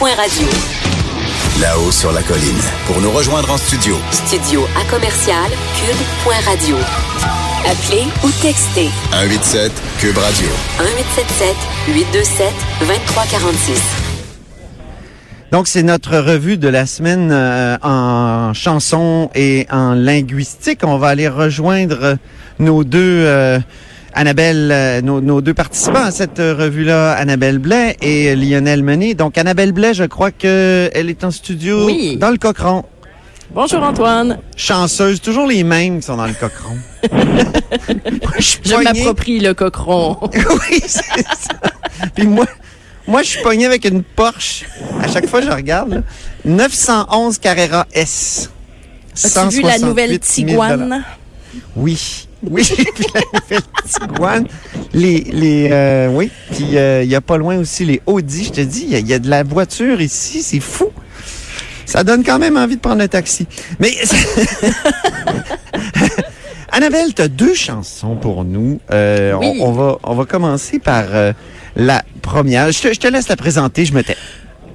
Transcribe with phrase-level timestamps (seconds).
[0.00, 0.48] Point radio.
[1.60, 2.56] Là-haut sur la colline.
[2.86, 6.76] Pour nous rejoindre en studio, Studio à commercial cube.radio.
[7.66, 10.48] Appelez ou textez 187 Cube Radio.
[10.78, 11.54] 1877
[11.88, 13.82] 827 2346.
[15.52, 20.80] Donc, c'est notre revue de la semaine euh, en chanson et en linguistique.
[20.82, 22.16] On va aller rejoindre
[22.58, 23.58] nos deux euh,
[24.12, 29.14] Annabelle, euh, nos, nos deux participants à cette euh, revue-là, Annabelle Blais et Lionel Menet.
[29.14, 32.16] Donc, Annabelle Blais, je crois que elle est en studio Oui.
[32.16, 32.84] dans le Cochon.
[33.52, 34.38] Bonjour Antoine.
[34.56, 36.76] Chanceuse, toujours les mêmes qui sont dans le Cochon.
[38.38, 40.18] Je m'approprie le cochon.
[40.32, 41.54] oui, c'est ça.
[42.14, 42.46] Puis moi,
[43.08, 44.64] moi, je suis pogné avec une Porsche.
[45.02, 45.90] À chaque fois, je regarde.
[45.94, 46.00] là.
[46.44, 48.50] 911 Carrera S.
[49.24, 51.04] As-tu vu la 168 nouvelle 000 Tiguan?
[51.74, 52.28] Oui.
[52.50, 54.44] Oui, j'ai vu la nouvelle Tiguan.
[54.94, 56.30] Les, les, euh, oui.
[56.52, 58.44] Puis, il y a pas loin aussi les Audi.
[58.44, 60.42] Je te dis, il y, a- il y a de la voiture ici.
[60.42, 60.86] C'est fou.
[61.84, 63.46] Ça donne quand même envie de prendre le taxi.
[63.78, 63.92] Mais,
[66.72, 68.80] Annabelle, tu as deux chansons pour nous.
[68.90, 69.58] Euh, Oui.
[69.60, 71.32] on, on va, on va commencer par euh,
[71.76, 72.70] la première.
[72.70, 74.16] Je te, je te laisse la présenter, je me tais.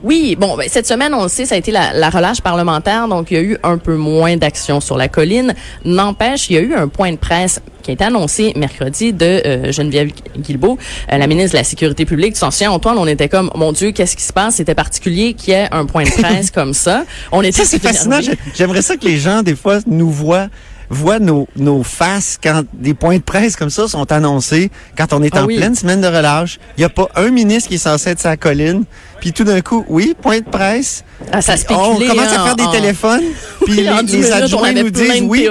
[0.06, 3.08] Oui, bon, ben, cette semaine, on le sait, ça a été la, la relâche parlementaire,
[3.08, 5.56] donc il y a eu un peu moins d'action sur la colline.
[5.84, 9.26] N'empêche, il y a eu un point de presse qui a été annoncé mercredi de
[9.26, 10.78] euh, Geneviève Guilbeault,
[11.12, 12.36] euh, la ministre de la Sécurité publique.
[12.36, 14.58] Tu t'en souviens, Antoine, on était comme, mon Dieu, qu'est-ce qui se passe?
[14.58, 17.06] C'était particulier qu'il y ait un point de presse comme ça.
[17.32, 18.20] On était Ça, c'est fascinant.
[18.54, 20.50] J'aimerais ça que les gens, des fois, nous voient
[20.90, 25.22] voient nos, nos faces quand des points de presse comme ça sont annoncés, quand on
[25.24, 25.58] est Ah en oui.
[25.58, 26.60] pleine semaine de relâche.
[26.78, 28.86] Il n'y a pas un ministre qui est censé être sur la colline.
[29.20, 31.04] Puis tout d'un coup, oui, point de presse.
[31.32, 33.24] Ah, ça on commence hein, à faire des en- téléphones.
[33.66, 35.50] Puis Oui, les, adjoints nous disent oui.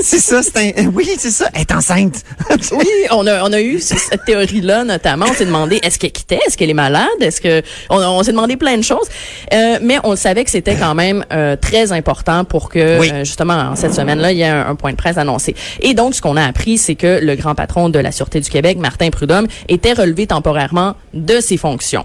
[0.00, 2.22] C'est ça, c'est un, oui, c'est ça, être enceinte.
[2.72, 5.26] Oui, on a, on a eu ce- cette théorie-là notamment.
[5.28, 8.30] On s'est demandé est-ce qu'elle quittait, est-ce qu'elle est malade, est-ce que on, on s'est
[8.32, 9.08] demandé plein de choses,
[9.52, 13.10] Euh, mais on le savait que c'était quand même euh, très important pour que Oui.
[13.12, 15.54] euh, justement en cette semaine-là il y ait un, un point de presse annoncé.
[15.80, 18.48] Et donc ce qu'on a appris, c'est que le grand patron de la sûreté du
[18.50, 22.04] Québec, Martin Prudhomme, était relevé temporairement de ses fonctions.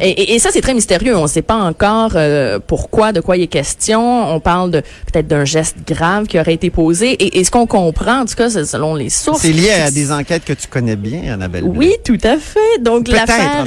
[0.00, 1.16] Et, et- et ça c'est très mystérieux.
[1.16, 4.34] On ne sait pas encore euh, pourquoi, de quoi il est question.
[4.34, 4.80] On parle de
[5.10, 7.12] peut-être d'un geste grave qui aurait été posé.
[7.12, 9.90] Et, et ce qu'on comprend, en tout cas, c'est selon les sources, C'est lié à
[9.90, 11.64] des enquêtes que tu connais bien, Annabelle.
[11.64, 12.80] oui, tout à fait.
[12.82, 13.66] Donc l'affaire,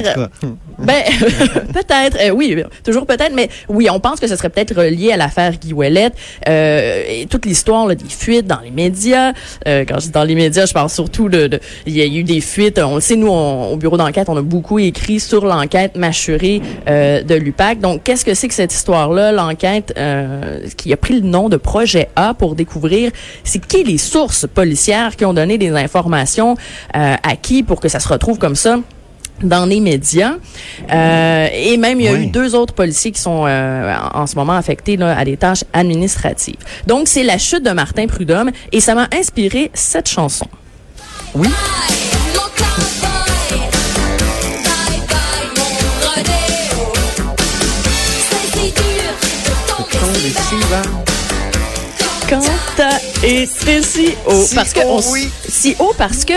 [0.78, 1.02] ben
[1.72, 5.16] peut-être, euh, oui, toujours peut-être, mais oui, on pense que ce serait peut-être relié à
[5.16, 5.72] l'affaire Guy
[6.48, 9.32] euh, et toute l'histoire là, des fuites dans les médias.
[9.66, 12.06] Euh, quand je dis dans les médias, je parle surtout de, de- il y a
[12.06, 12.78] eu des fuites.
[12.78, 16.60] On le sait, nous, on- au bureau d'enquête, on a beaucoup écrit sur l'enquête mâchurée
[16.88, 17.80] euh, de l'UPAC.
[17.80, 21.56] Donc, qu'est-ce que c'est que cette histoire-là, l'enquête euh, qui a pris le nom de
[21.56, 23.10] Projet A pour découvrir
[23.54, 26.56] c'est qui les sources policières qui ont donné des informations
[26.96, 28.78] euh, à qui pour que ça se retrouve comme ça
[29.44, 30.32] dans les médias.
[30.92, 32.24] Euh, et même, il y a Oui.
[32.24, 35.62] eu deux autres policiers qui sont euh, en ce moment affectés là, à des tâches
[35.72, 36.56] administratives.
[36.88, 40.46] Donc, c'est la chute de Martin Prudhomme et ça m'a inspiré cette chanson.
[41.36, 41.48] Oui.
[52.36, 53.48] Mon rodéo.
[53.56, 54.44] C'est si haut.
[54.44, 55.30] Si parce que haut, on- oui.
[55.48, 56.34] si haut parce que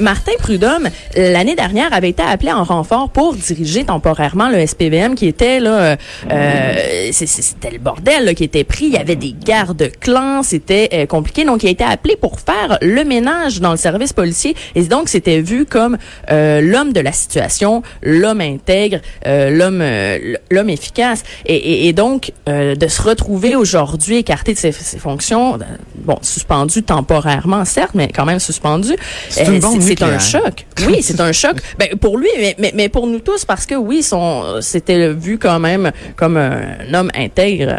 [0.00, 5.26] Martin Prudhomme, l'année dernière, avait été appelé en renfort pour diriger temporairement le SPVM qui
[5.26, 5.96] était là, euh,
[6.30, 8.86] euh, c'était le bordel là, qui était pris.
[8.86, 11.44] Il y avait des de clans, c'était euh, compliqué.
[11.44, 14.54] Donc, il a été appelé pour faire le ménage dans le service policier.
[14.76, 15.98] Et donc, c'était vu comme
[16.30, 19.82] euh, l'homme de la situation, l'homme intègre, euh, l'homme
[20.50, 21.24] l'homme efficace.
[21.46, 25.58] Et, et- et donc, euh, de se retrouver aujourd'hui écarté de ses, ses fonctions,
[25.96, 28.94] bon, suspendu temporairement, certes, mais quand même suspendu,
[29.28, 30.66] C'est une bombe c'est un choc.
[30.86, 31.56] Oui, c'est un choc.
[31.78, 35.38] Ben, pour lui, mais, mais, mais pour nous tous, parce que oui, son, c'était vu
[35.38, 37.76] quand même comme un homme intègre.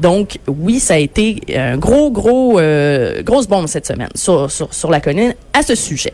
[0.00, 4.72] Donc, oui, ça a été un gros, gros, euh, grosse bombe cette semaine sur, sur,
[4.72, 6.12] sur la colline à ce sujet.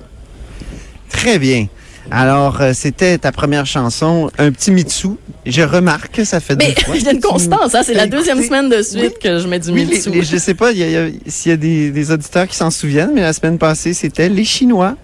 [1.10, 1.66] Très bien.
[2.10, 5.08] Alors, euh, c'était ta première chanson, un petit Mitsu.
[5.46, 6.96] Je remarque que ça fait Mais deux fois.
[6.98, 8.84] il y a une constance, hein, c'est la Écoutez, deuxième semaine de oui.
[8.84, 10.10] suite que je mets du Oui, les- Mitsu.
[10.10, 12.10] les- je sais pas il y a- il y a- s'il y a des, des
[12.10, 14.96] auditeurs qui s'en souviennent, mais la semaine passée, c'était les Chinois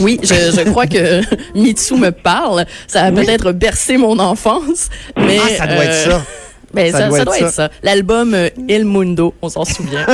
[0.00, 1.20] Oui, je, je crois que
[1.54, 2.64] Mitsu me parle.
[2.86, 3.24] Ça a Oui.
[3.24, 4.88] peut-être bercé mon enfance.
[5.16, 6.22] Mais, Ah, ça doit être euh, ça.
[6.74, 7.46] Ben, Ça ça, doit ça être doit ça.
[7.46, 7.70] être ça.
[7.82, 10.04] L'album euh, Il Mundo, on s'en souvient.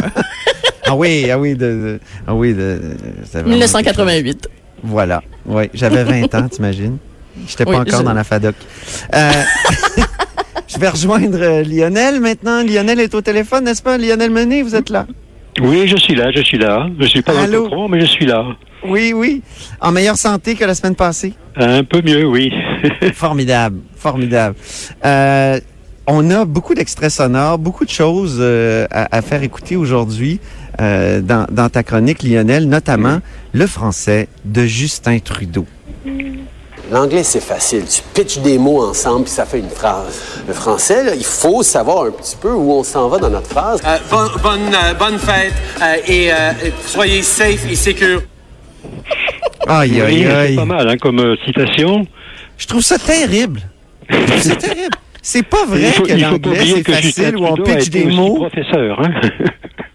[0.85, 2.81] Ah oui, ah oui, de, de- ah oui, de,
[3.25, 4.49] c'était vraiment 1988.
[4.85, 5.23] Voilà.
[5.47, 6.99] Oui, j'avais 20 ans, t'imagines?
[7.49, 8.55] J'étais pas Oui, encore je- dans la FADOC.
[9.15, 9.31] Euh,
[10.69, 12.63] je vais rejoindre euh, Lionel maintenant.
[12.63, 13.99] Lionel est au téléphone, n'est-ce pas?
[13.99, 15.07] Lionel Menet, vous êtes là?
[15.61, 16.87] Oui, je suis là, je suis là.
[17.01, 18.45] Je suis pas dans le cocon, mais je suis là.
[18.85, 19.43] Oui, oui.
[19.81, 21.35] En meilleure santé que la semaine passée?
[21.57, 22.51] Un peu mieux, oui.
[23.15, 24.57] Formidable, formidable.
[25.05, 25.61] Euh,
[26.07, 30.41] on a beaucoup d'extraits sonores, beaucoup de choses euh, à, à faire écouter aujourd'hui
[30.81, 33.21] euh, dans, dans ta chronique, Lionel, notamment
[33.53, 35.67] le français de Justin Trudeau.
[36.91, 37.85] L'anglais, c'est facile.
[37.87, 40.43] Tu pitches des mots ensemble, puis ça fait une phrase.
[40.47, 43.49] Le français, là, il faut savoir un petit peu où on s'en va dans notre
[43.49, 43.81] phrase.
[43.87, 46.53] Euh, bonne, bonne, euh, bonne fête euh, et euh,
[46.85, 48.23] soyez safe et sécure.
[49.81, 50.57] Aïe, Oui, aïe, c'est aïe.
[50.57, 52.07] pas mal hein, comme euh, citation.
[52.59, 53.61] Je trouve ça terrible.
[54.39, 54.95] Ça terrible.
[55.25, 58.35] C'est pas vrai faut, que l'anglais, c'est facile, où on pitch des mots.
[58.49, 59.01] professeur.
[59.01, 59.13] Hein?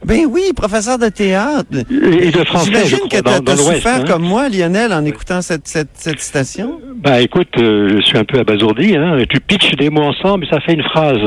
[0.06, 1.66] Ben oui, professeur de théâtre.
[1.72, 3.76] Et de français, J'imagine que dans, t'as dans t'as l'Ouest.
[3.76, 4.06] souffert hein.
[4.08, 6.80] comme moi, Lionel, en écoutant cette, cette, cette citation.
[6.96, 8.96] Bah écoute, euh, je suis un peu abasourdi.
[8.96, 9.18] Hein.
[9.30, 11.20] Tu pitches des mots ensemble et ça fait une phrase.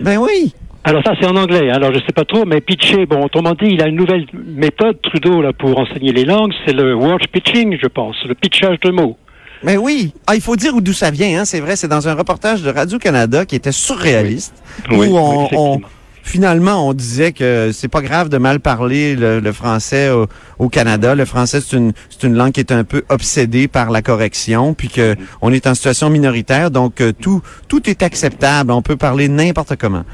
[0.00, 0.54] Ben oui.
[0.88, 1.70] Alors ça, c'est en anglais.
[1.70, 1.74] hein.
[1.74, 4.96] Alors je sais pas trop, mais pitcher, bon, autrement dit, il a une nouvelle méthode,
[5.02, 6.52] Trudeau, là, pour enseigner les langues.
[6.64, 9.18] C'est le word pitching, je pense, le pitchage de mots.
[9.62, 10.14] Ben oui.
[10.26, 11.44] Ah, il faut dire où d'où ça vient, hein.
[11.44, 14.54] C'est vrai, c'est dans un reportage de Radio-Canada qui était surréaliste.
[14.90, 15.80] Oui, où oui, on,
[16.22, 20.26] finalement, on disait que c'est pas grave de mal parler le, le français au,
[20.58, 21.14] au Canada.
[21.14, 24.72] Le français, c'est une, c'est une langue qui est un peu obsédée par la correction,
[24.72, 28.70] puis que on est en situation minoritaire, donc euh, tout, tout est acceptable.
[28.72, 30.04] On peut parler n'importe comment.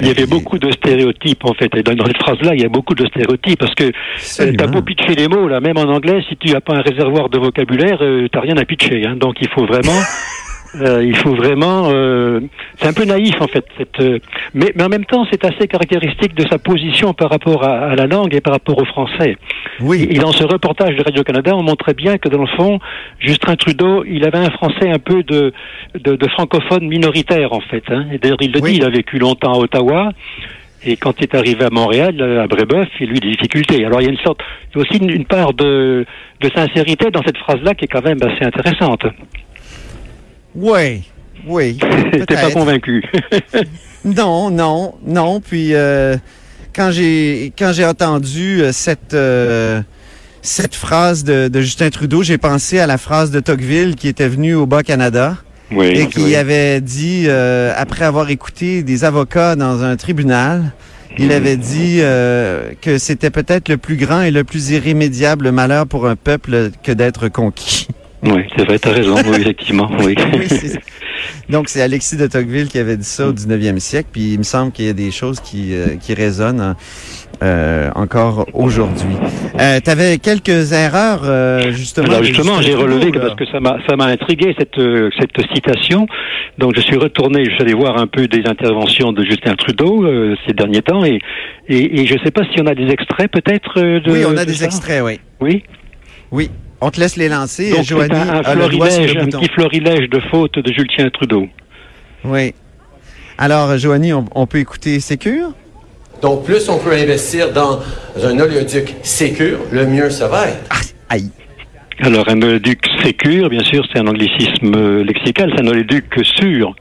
[0.00, 1.70] Il y avait beaucoup de stéréotypes en fait.
[1.76, 4.82] Et dans, cette phrase-là, il y a beaucoup de stéréotypes parce que euh, t'as beau
[4.82, 7.98] pitcher les mots là, même en anglais, si tu n'as pas un réservoir de vocabulaire,
[8.02, 9.06] euh, t'as rien à pitcher.
[9.06, 9.16] Hein.
[9.16, 10.00] Donc il faut vraiment,
[10.80, 11.90] euh, il faut vraiment.
[11.92, 12.40] euh,
[12.76, 13.64] c'est un peu naïf en fait.
[13.78, 14.18] Cette, euh,
[14.54, 17.94] mais, mais en même temps, c'est assez caractéristique de sa position par rapport à, à
[17.96, 19.36] la langue et par rapport au français.
[19.80, 20.06] Oui.
[20.10, 22.78] Et dans ce reportage de Radio-Canada, on montrait bien que dans le fond,
[23.18, 25.52] Justin Trudeau, il avait un français un peu de,
[25.98, 27.84] de, de francophone minoritaire en fait.
[27.88, 28.06] Hein.
[28.12, 28.72] Et d'ailleurs, il le Oui.
[28.72, 30.10] dit, il a vécu longtemps à Ottawa.
[30.86, 33.86] Et quand il est arrivé à Montréal, à Brébeuf, il a eu des difficultés.
[33.86, 34.40] Alors il y a une sorte,
[34.74, 36.04] il y a aussi une, une part de,
[36.42, 39.06] de sincérité dans cette phrase-là qui est quand même assez intéressante.
[40.54, 41.04] Oui.
[41.46, 41.78] Oui.
[42.12, 43.04] T'es pas convaincu.
[44.04, 45.40] Non, non, non.
[45.40, 46.18] Puis euh,
[46.76, 49.80] quand j'ai quand j'ai entendu euh, cette euh,
[50.42, 54.28] cette phrase de, de Justin Trudeau, j'ai pensé à la phrase de Tocqueville qui était
[54.28, 55.38] venu au Bas Canada
[55.72, 55.86] oui.
[55.86, 56.36] et qui oui.
[56.36, 60.72] avait dit euh, après avoir écouté des avocats dans un tribunal,
[61.16, 65.86] il avait dit euh, que c'était peut-être le plus grand et le plus irrémédiable malheur
[65.86, 67.88] pour un peuple que d'être conquis.
[68.26, 69.14] Oui, c'est vrai, t'as raison.
[69.26, 70.14] Oui, effectivement, oui.
[70.32, 70.46] Oui,
[71.48, 74.42] Donc, c'est Alexis de Tocqueville qui avait dit ça au 19e siècle, puis il me
[74.44, 76.76] semble qu'il y a des choses qui, euh, qui résonnent hein,
[77.42, 79.14] euh, encore aujourd'hui.
[79.60, 82.08] Euh, tu avais quelques erreurs, euh, justement.
[82.08, 83.20] Alors justement, j'ai relevé là.
[83.20, 86.06] parce que ça m'a ça m'a intrigué cette euh, cette citation.
[86.58, 90.04] Donc je suis retourné, je suis allé voir un peu des interventions de Justin Trudeau
[90.04, 91.18] euh, ces derniers temps et
[91.68, 94.36] et, et je sais pas si on a des extraits peut-être euh, de Oui, on
[94.36, 94.66] a de des ça?
[94.66, 95.20] extraits, oui.
[95.40, 95.62] Oui?
[96.30, 96.50] Oui.
[96.80, 97.70] On te laisse les lancer.
[97.70, 99.40] Donc Joanie un, un a le doigt sur florilège, le un bouton.
[99.40, 101.46] petit florilège de fautes de Julien Trudeau.
[102.24, 102.54] Oui.
[103.38, 105.52] Alors, Joanie, on, on peut écouter Sécure?
[106.22, 107.80] Donc, plus on peut investir dans
[108.22, 110.64] un oléoduc sécure, le mieux ça va être.
[110.70, 111.30] Ah, aïe.
[112.00, 116.06] Alors un oléoduc sécure, bien sûr, c'est un anglicisme lexical, c'est un oléoduc
[116.38, 116.74] sûr.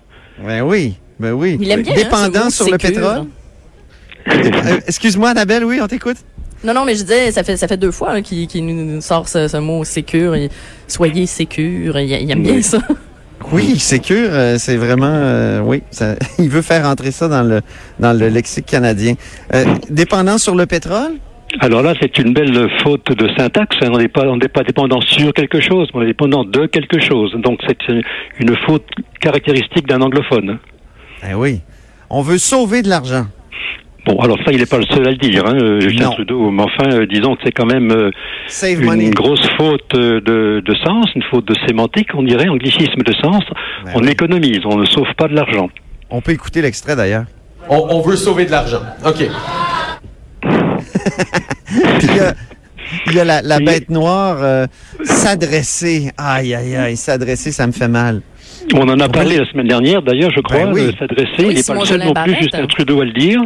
[0.44, 0.96] Ben oui.
[1.20, 1.58] Ben oui.
[1.62, 3.26] Il aime bien, hein, Dépendant sur le pétrole.
[4.26, 6.16] Euh, Excuse-moi, Annabelle, oui, on t'écoute?
[6.64, 9.02] Non, non, mais je disais, ça fait, ça fait deux fois hein, qu'il qu'il nous
[9.02, 10.34] sort ce, ce mot sécure.
[10.36, 10.50] et
[10.88, 12.00] Soyez sécure.
[12.00, 12.64] Il, il aime bien Oui.
[12.64, 12.80] ça.
[13.52, 17.60] Oui, Sécure, euh, c'est vraiment, euh, oui, ça- il veut faire entrer ça dans le
[18.00, 19.16] dans le lexique canadien.
[19.54, 21.16] Euh, dépendant sur le pétrole?
[21.60, 23.76] Alors là, c'est une belle faute de syntaxe.
[23.84, 26.68] On n'est pas, on n'est pas dépendant sur quelque chose, mais on est dépendant de
[26.68, 27.36] quelque chose.
[27.44, 28.02] Donc c'est une,
[28.40, 28.86] une faute
[29.20, 30.58] caractéristique d'un anglophone.
[31.30, 31.60] Eh oui.
[32.10, 33.26] On veut sauver de l'argent.
[34.06, 36.12] Bon, alors ça, il n'est pas le seul à le dire, hein, euh, Justin Non.
[36.12, 36.52] Trudeau.
[36.52, 38.12] Mais enfin, euh, disons que c'est quand même euh,
[38.48, 39.10] Save une money.
[39.12, 43.44] grosse faute de, de sens, une faute de sémantique, on dirait, anglicisme de sens.
[43.86, 44.10] Ben on oui.
[44.10, 45.70] économise, on ne sauve pas de l'argent.
[46.10, 47.26] On peut écouter l'extrait d'ailleurs.
[47.70, 48.82] On, on veut sauver de l'argent.
[49.06, 49.26] OK.
[50.42, 52.34] Puis il y a,
[53.08, 54.68] il y a la, bête noire euh,
[55.04, 56.12] s'adresser.
[56.18, 58.22] Aïe, aïe, aïe, s'adresser, ça me fait mal.
[58.74, 60.88] On en a parlé la semaine dernière, d'ailleurs, je crois, Ben oui.
[60.88, 61.30] de s'adresser.
[61.40, 62.36] Oui, il n'est pas le seul non plus.
[62.42, 63.42] Justin Trudeau, à le dire,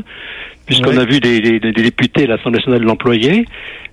[0.66, 3.46] puisqu'on a vu des, des- des députés à l'Assemblée nationale de l'employé.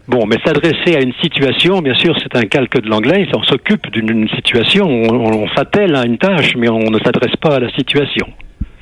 [0.06, 3.26] Bon, mais s'adresser à une situation, bien sûr, c'est un calque de l'anglais.
[3.34, 7.56] On s'occupe d'une situation, on, on s'attelle à une tâche, mais on ne s'adresse pas
[7.56, 8.26] à la situation.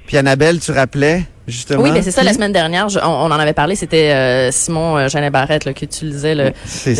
[0.06, 1.80] Puis Annabelle, tu rappelais justement.
[1.82, 2.26] Oui, mais c'est ça, qui?
[2.26, 5.64] la semaine dernière, je- on, on en avait parlé, c'était euh, Simon euh, Jeannet Barrette
[5.64, 6.50] là, qui utilisait le,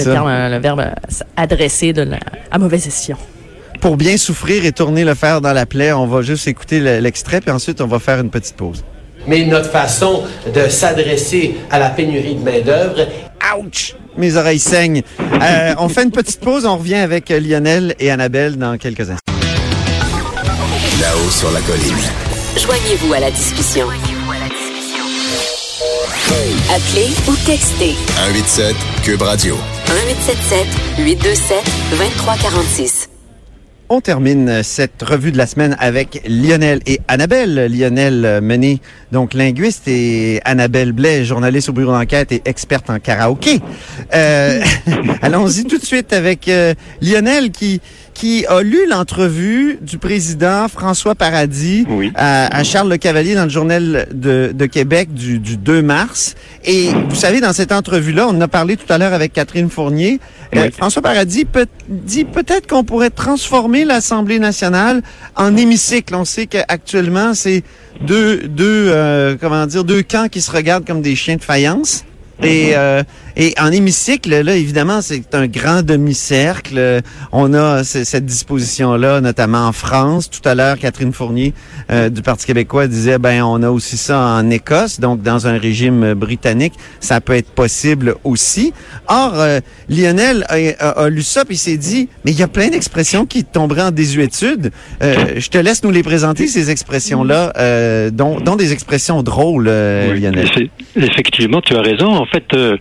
[0.04, 0.90] terme, euh, le verbe euh,
[1.36, 2.18] adresser de la,
[2.52, 3.18] à mauvaise escient.
[3.82, 7.00] Pour bien souffrir et tourner le fer dans la plaie, on va juste écouter le-
[7.00, 8.84] l'extrait, puis ensuite on va faire une petite pause.
[9.26, 10.22] Mais notre façon
[10.54, 13.06] de s'adresser à la pénurie de main-d'œuvre
[13.58, 13.94] Ouch!
[14.16, 15.02] Mes oreilles saignent.
[15.20, 19.32] Euh, on fait une petite pause, on revient avec Lionel et Annabelle dans quelques instants.
[21.00, 21.96] Là-haut sur la colline.
[22.56, 23.86] Joignez-vous à la discussion.
[26.74, 29.56] Appelez ou textez 187 Cube Radio.
[29.88, 30.66] 1877
[31.04, 31.56] 827
[31.98, 33.08] 2346.
[33.94, 37.66] On termine cette revue de la semaine avec Lionel et Annabelle.
[37.70, 38.80] Lionel Mené,
[39.12, 43.60] donc linguiste, et Annabelle Blais, journaliste au bureau d'enquête et experte en karaoké.
[44.14, 44.62] Euh,
[45.20, 46.72] Allons-y tout de suite avec euh,
[47.02, 47.82] Lionel qui
[48.14, 52.12] qui a lu l'entrevue du président François Paradis Oui.
[52.14, 56.34] à, à Charles Le Cavalier dans le journal de, de Québec du, du 2 mars.
[56.64, 59.70] Et vous savez, dans cette entrevue-là, on en a parlé tout à l'heure avec Catherine
[59.70, 60.20] Fournier.
[60.54, 60.70] Euh.
[60.76, 65.02] François Paradis peut, dit peut-être qu'on pourrait transformer l'Assemblée nationale
[65.36, 66.14] en hémicycle.
[66.14, 67.64] On sait qu'actuellement, c'est
[68.02, 72.04] deux, deux, euh, comment dire, deux camps qui se regardent comme des chiens de faïence.
[72.44, 73.02] Et, euh,
[73.36, 76.74] et en hémicycle, là, évidemment, c'est un grand demi-cercle.
[76.76, 77.00] Euh,
[77.32, 80.28] On a cette disposition-là, notamment en France.
[80.30, 81.54] Tout à l'heure, Catherine Fournier
[81.90, 85.56] euh, du Parti québécois disait, ben, on a aussi ça en Écosse, donc dans un
[85.58, 88.72] régime euh, britannique, ça peut être possible aussi.
[89.08, 92.42] Or, euh, Lionel a, a- a lu ça puis il s'est dit, mais il y
[92.42, 94.70] a plein d'expressions qui tomberaient en désuétude.
[95.02, 99.68] Euh, je te laisse nous les présenter ces expressions-là, euh, dont, dont des expressions drôles,
[99.68, 100.46] Oui, Lionel.
[100.46, 102.24] effe- Effectivement, tu as raison.
[102.32, 102.76] En fait, euh,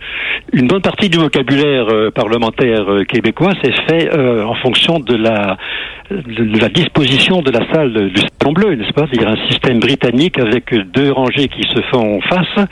[0.54, 5.58] une bonne partie du vocabulaire euh, parlementaire euh, québécois s'est fait en fonction de la,
[6.10, 9.04] de la disposition de la salle du salon bleu, n'est-ce pas?
[9.12, 12.66] C'est-à-dire un système britannique avec deux rangées qui se font face.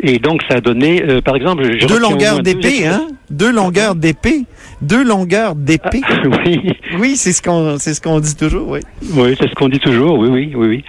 [0.00, 1.62] Et donc, ça a donné, par exemple...
[1.78, 3.02] je- Deux longueurs d'épée, hein?
[3.30, 4.40] Deux longueurs d'épée?
[4.80, 6.02] Deux longueurs d'épée.
[6.46, 6.72] oui.
[6.98, 8.80] Oui, c'est ce qu'on c'est ce qu'on dit toujours, oui.
[9.14, 10.84] Oui, c'est ce qu'on dit toujours, oui, oui, oui, oui.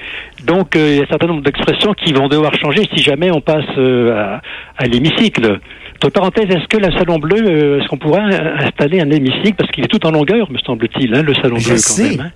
[0.45, 3.31] Donc, euh, il y a un certain nombre d'expressions qui vont devoir changer si jamais
[3.31, 4.41] on passe euh, à,
[4.77, 5.59] à l'hémicycle.
[5.95, 9.55] Entre parenthèses, est-ce que le Salon Bleu, euh, est-ce qu'on pourrait installer un hémicycle?
[9.57, 12.19] Parce qu'il est tout en longueur, me semble-t-il, hein, le Salon Je Bleu, quand même.
[12.27, 12.31] hein.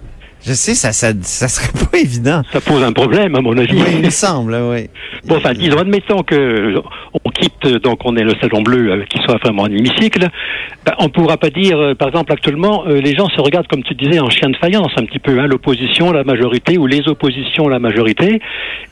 [0.45, 2.41] Je sais, ça, ça, ça serait pas évident.
[2.51, 3.73] Ça pose un problème, à mon avis.
[3.73, 4.89] Oui, il me semble, oui.
[5.25, 6.75] Bon, enfin, disons, admettons que
[7.23, 10.27] on quitte, donc on est le salon bleu, euh, qui soit vraiment un hémicycle,
[10.85, 13.83] ben, on pourra pas dire, euh, par exemple, actuellement, euh, les gens se regardent, comme
[13.83, 17.07] tu disais, en chien de faïence, un petit peu, hein, l'opposition, la majorité, ou les
[17.07, 18.41] oppositions, la majorité,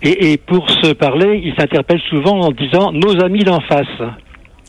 [0.01, 3.87] et, et pour se parler, ils s'interpellent souvent en disant nos amis d'en face,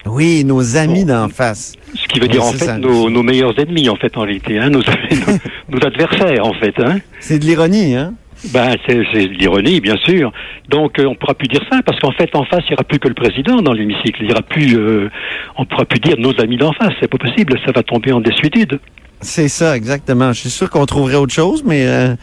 [0.07, 1.75] Oui, nos amis d'en face.
[1.95, 2.79] ce qui veut Oui, dire en fait ça.
[2.79, 4.81] nos, nos meilleurs ennemis, en fait, en réalité, hein, nos,
[5.71, 6.99] nos, nos adversaires, en fait, hein.
[7.21, 8.15] C'est de l'ironie, hein?
[8.53, 10.33] Ben, c'est de l'ironie, bien sûr.
[10.69, 12.83] Donc, euh, on pourra plus dire ça, parce qu'en fait, en face, il n'y aura
[12.83, 14.19] plus que le président dans l'hémicycle.
[14.23, 15.09] Il y aura plus, euh,
[15.57, 16.93] on pourra plus dire nos amis d'en face.
[17.01, 17.57] C'est pas possible.
[17.65, 18.81] Ça va tomber en désuétude.
[19.21, 20.33] C'est ça, exactement.
[20.33, 22.17] Je suis sûr qu'on trouverait autre chose, mais euh,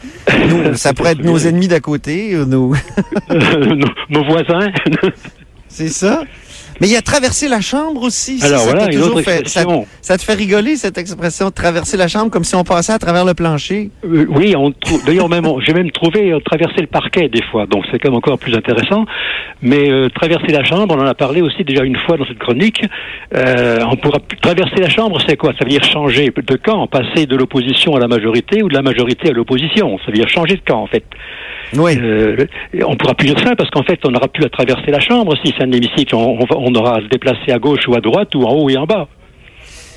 [0.50, 2.34] nous, ça pourrait être nos ennemis d'à côté.
[2.46, 2.74] nos,
[4.10, 4.68] nos voisins.
[5.68, 6.24] C'est ça.
[6.80, 8.38] Mais il y a traversé la chambre aussi.
[8.38, 11.96] Ça, Alors ça voilà, t'a toujours autre fait- ça, te fait rigoler, cette expression, traverser
[11.96, 13.90] la chambre, comme si on passait à travers le plancher?
[14.04, 14.72] Euh, oui, on.
[15.04, 17.66] D'ailleurs, même, j'ai même trouvé euh, traverser le parquet des fois.
[17.66, 19.04] Donc, c'est quand même encore plus intéressant.
[19.62, 22.38] Mais euh, traverser la chambre, on en a parlé aussi déjà une fois dans cette
[22.38, 22.82] chronique.
[23.34, 25.52] Euh, on pourra traverser la chambre, c'est quoi?
[25.58, 28.82] Ça veut dire changer de camp, passer de l'opposition à la majorité ou de la
[28.82, 29.98] majorité à l'opposition.
[29.98, 31.04] Ça veut dire changer de camp, en fait.
[31.74, 31.96] Oui.
[31.98, 32.46] Euh,
[32.86, 35.34] on pourra plus dire ça parce qu'en fait, on n'aura plus à traverser la chambre.
[35.44, 38.42] Si c'est un hémicycle, on, aura à se déplacer à gauche ou à droite ou
[38.44, 39.08] en haut et en bas.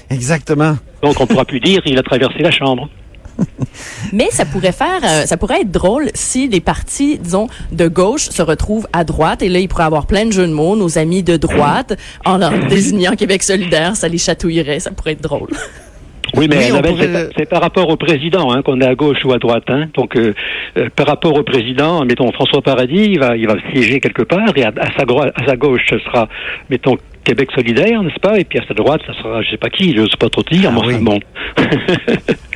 [0.10, 0.76] Exactement.
[1.02, 2.90] Donc, on pourra plus dire il a traversé la chambre.
[4.14, 8.30] Mais ça pourrait faire, euh, ça pourrait être drôle si les partis, disons, de gauche
[8.30, 11.00] se retrouvent à droite et là, ils pourraient avoir plein de jeux de mots, nos
[11.00, 15.50] amis de droite, en leur désignant Québec solidaire, ça les chatouillerait, ça pourrait être drôle.
[16.36, 19.32] Oui, mais Oui, pourrait c'est par- rapport au président hein, qu'on est à gauche ou
[19.34, 19.66] à droite.
[19.68, 19.86] Hein.
[19.94, 20.34] Donc, euh,
[20.78, 24.52] euh, par rapport au président, mettons François Paradis, il va, il va siéger quelque part,
[24.56, 25.04] et à, à sa,
[25.36, 26.28] à sa gauche, ce sera,
[26.70, 28.40] mettons, Québec solidaire, n'est-ce pas?
[28.40, 30.44] Et puis à sa droite, ça sera, je sais pas qui, je sais pas trop
[30.52, 31.04] dire, Ah mais oui.
[31.04, 31.20] bon.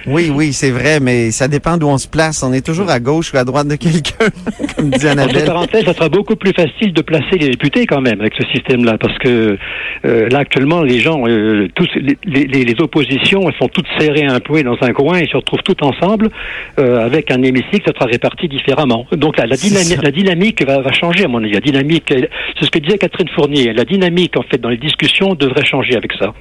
[0.08, 2.42] Oui, oui, c'est vrai, mais ça dépend d'où on se place.
[2.44, 4.28] On est toujours à gauche ou à droite de quelqu'un,
[4.76, 5.46] comme dit Entre Annabelle.
[5.46, 8.98] parenthèses, ça sera beaucoup plus facile de placer les députés quand même avec ce système-là,
[9.00, 9.58] parce que
[10.06, 14.26] euh, là actuellement, les gens, euh, tous les, les, les oppositions, elles sont toutes serrées
[14.26, 16.30] un peu dans un coin et se retrouvent toutes ensemble
[16.80, 19.06] euh, avec un hémicycle, ça sera réparti différemment.
[19.12, 20.02] Donc la, la, C'est dynami- ça.
[20.02, 21.52] la dynamique va, va changer à mon avis.
[21.54, 22.06] La dynamique,
[22.58, 23.74] c'est ce que disait Catherine Fournier.
[23.74, 26.34] La dynamique en fait dans les discussions devrait changer avec ça.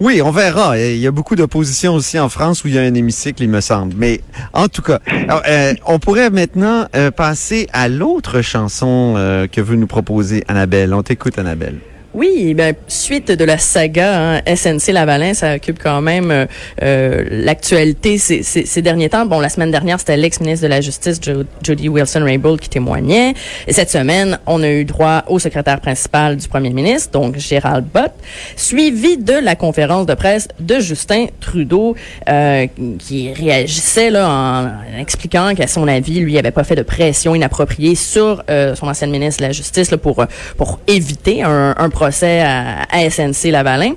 [0.00, 0.78] Oui, on verra.
[0.78, 3.50] Il y a beaucoup d'opposition aussi en France où il y a un hémicycle, il
[3.50, 3.92] me semble.
[3.98, 4.22] Mais
[4.54, 9.60] en tout cas, alors, euh, on pourrait maintenant euh, passer à l'autre chanson euh, que
[9.60, 10.94] veut nous proposer Annabelle.
[10.94, 11.80] On t'écoute, Annabelle.
[12.12, 16.46] Oui, ben suite de la saga hein, SNC Lavalin, ça occupe quand même euh,
[16.82, 19.26] euh, l'actualité ces, ces, ces derniers temps.
[19.26, 23.34] Bon, la semaine dernière, c'était l'ex-ministre de la Justice Jo- Jody Wilson-Raybould qui témoignait.
[23.68, 27.86] Et cette semaine, on a eu droit au secrétaire principal du premier ministre, donc Gérald
[27.94, 28.10] Bott,
[28.56, 31.94] suivi de la conférence de presse de Justin Trudeau,
[32.28, 32.66] euh,
[32.98, 37.94] qui réagissait là en, expliquant qu'à son avis, lui, avait pas fait de pression inappropriée
[37.94, 40.26] sur euh, son ancienne ministre de la Justice là, pour
[40.56, 43.92] pour éviter un, un procès à, à SNC Lavalin.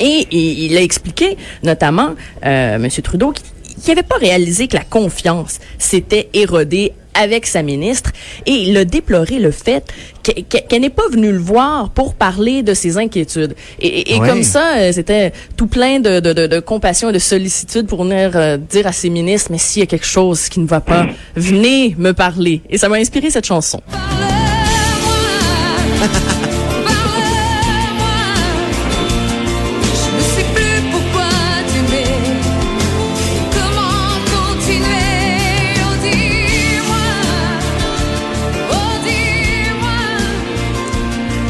[0.00, 2.10] Et, et il a expliqué, notamment,
[2.46, 2.88] euh, M.
[3.02, 8.10] Trudeau, qu'il n'avait pas réalisé que la confiance s'était érodée avec sa ministre
[8.46, 9.84] et il a déploré le fait
[10.24, 13.54] que- que- qu'elle n'est pas venue le voir pour parler de ses inquiétudes.
[13.80, 17.86] Et, comme ça, euh, c'était tout plein de, de, de, de compassion et de sollicitude
[17.86, 20.66] pour venir euh, dire à ses ministres, mais s'il y a quelque chose qui ne
[20.66, 22.62] va pas, venez me parler.
[22.70, 23.80] Et ça m'a inspiré cette chanson.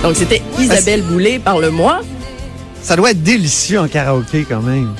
[0.04, 2.00] Donc c'était Isabelle Boulay, parle-moi.
[2.82, 4.90] Ça doit être délicieux en karaoké quand même.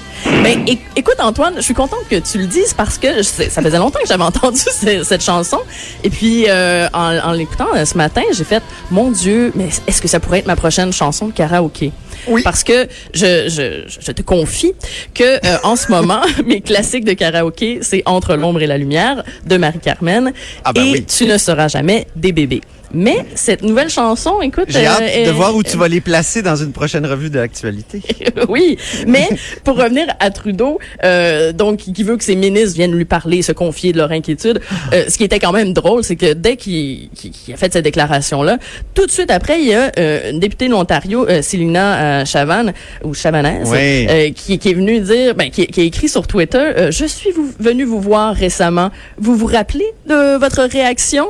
[0.43, 3.51] Ben, éc- écoute, Antoine, je suis contente que tu le dises parce que je sais-
[3.51, 5.59] ça faisait longtemps que j'avais entendu ce- cette chanson.
[6.03, 10.01] Et puis, euh, en, en l'écoutant euh, ce matin, j'ai fait, mon Dieu, mais est-ce
[10.01, 11.93] que ça pourrait être ma prochaine chanson de karaoké?
[12.27, 12.41] Oui.
[12.43, 14.73] Parce que je, je, je te confie
[15.13, 19.23] que euh, en ce moment, mes classiques de karaoké, c'est Entre l'ombre et la lumière
[19.47, 20.33] de Marie-Carmen
[20.65, 21.05] Ah ben et oui.
[21.05, 22.63] Tu ne seras jamais des bébés.
[22.95, 24.67] Mais cette nouvelle chanson, écoute...
[24.69, 27.31] J'ai euh, hâte de est- voir où tu vas les placer dans une prochaine revue
[27.31, 28.03] de l'actualité.
[28.49, 29.29] oui, mais
[29.65, 33.53] pour revenir à Trudeau, euh, donc qui veut que ses ministres viennent lui parler, se
[33.53, 34.61] confier de leur inquiétude,
[34.93, 37.85] euh, ce qui était quand même drôle, c'est que dès qu'il qu'il a fait cette
[37.85, 38.59] déclaration-là,
[38.95, 42.25] tout de suite après, il y a euh, une députée de l'Ontario, euh, Célina euh,
[42.25, 42.67] Chavan
[43.03, 44.07] ou Chavanez, Oui.
[44.09, 47.05] euh, qui, qui est venue dire, ben, qui, qui a écrit sur Twitter, euh, je
[47.07, 48.91] suis vous, venu vous voir récemment.
[49.19, 51.27] Vous vous rappelez de votre réaction?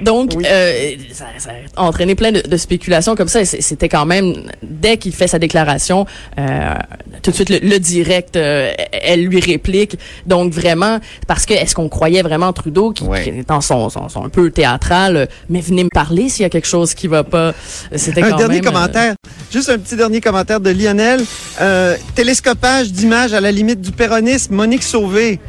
[0.00, 3.44] Donc, euh, ça, ça a entraîné plein de, de spéculations comme ça.
[3.44, 6.06] C'était quand même, dès qu'il fait sa déclaration,
[6.38, 6.74] euh,
[7.22, 9.98] tout de suite le, le direct, euh, elle lui réplique.
[10.26, 14.08] Donc vraiment, parce que est-ce qu'on croyait vraiment Trudeau qui, qui est dans son, son,
[14.08, 17.06] son un peu théâtral, euh, mais venez me parler s'il y a quelque chose qui
[17.08, 17.52] va pas.
[17.94, 19.14] C'était Un quand dernier même, euh, commentaire.
[19.52, 21.20] Juste un petit dernier commentaire de Lionel.
[21.60, 24.54] Euh, télescopage d'images à la limite du péronisme.
[24.54, 25.40] Monique Sauvé.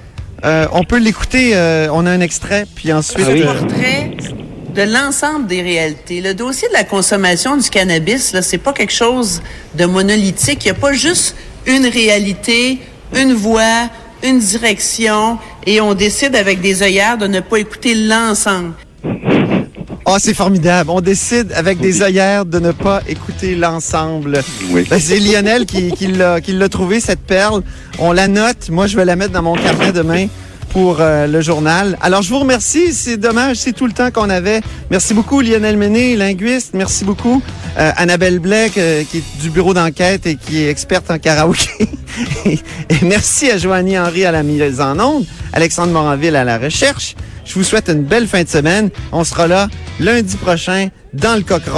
[0.46, 1.52] Euh, on peut l'écouter.
[1.56, 2.66] euh, on a un extrait.
[2.76, 3.26] Puis ensuite.
[3.28, 3.44] Ah oui.
[3.44, 4.12] euh, portrait
[4.76, 6.22] de l'ensemble des réalités.
[6.22, 9.42] Le dossier de la consommation du cannabis, là, c'est pas quelque chose
[9.76, 10.64] de monolithique.
[10.64, 12.80] Il n'y a pas juste une réalité,
[13.16, 13.90] une voie,
[14.24, 18.74] une direction, et on décide avec des œillères de ne pas écouter l'ensemble.
[20.12, 20.90] Oh, c'est formidable.
[20.90, 24.42] On décide avec des œillères de ne pas écouter l'ensemble.
[24.72, 24.84] Oui.
[24.90, 27.62] Ben, c'est Lionel qui, qui l'a trouvé, cette perle.
[28.00, 28.72] On la note.
[28.72, 30.26] Moi, je vais la mettre dans mon carnet demain
[30.72, 31.96] pour euh, le journal.
[32.02, 32.92] Alors, je vous remercie.
[32.92, 34.62] C'est dommage, c'est tout le temps qu'on avait.
[34.90, 36.72] Merci beaucoup, Lionel Méné, linguiste.
[36.74, 37.44] Merci beaucoup.
[37.78, 41.88] Euh, Annabelle Blais, qui est du bureau d'enquête et qui est experte en karaoké.
[42.46, 42.54] et,
[42.90, 47.16] et merci à Joanie Henry à la mise en onde, Alexandre Moranville à la recherche.
[47.50, 48.92] Je vous souhaite une belle fin de semaine.
[49.12, 51.72] On sera là lundi prochain dans le Cochon.